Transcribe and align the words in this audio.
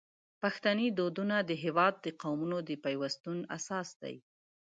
پښتني 0.41 0.87
دودونه 0.97 1.35
د 1.49 1.51
هیواد 1.63 1.93
د 2.05 2.07
قومونو 2.21 2.57
د 2.69 2.71
پیوستون 2.83 3.39
اساس 3.57 3.87
دي. 4.01 4.15